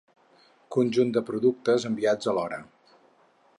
[0.75, 2.61] Conjunt de productes enviats alhora.